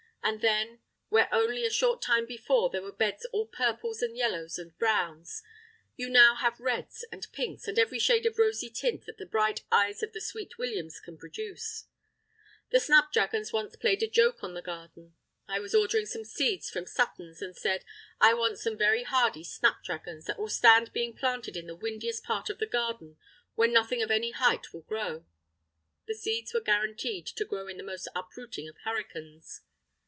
[0.23, 0.79] And then,
[1.09, 5.41] where only a short time before there were beds all purples and yellows and browns,
[5.97, 9.63] you have now reds and pinks and every shade of rosy tint that the bright
[9.71, 11.85] eyes of the sweet williams can produce.
[12.69, 15.15] The snapdragons once played a joke on the garden.
[15.47, 17.83] I was ordering some seeds from Sutton's, and said,
[18.21, 22.49] "I want some very hardy snapdragons, that will stand being planted in the windiest part
[22.51, 23.17] of the garden
[23.55, 25.25] where nothing of any height will grow."
[26.05, 29.61] The seeds were guaranteed to grow in the most uprooting of hurricanes.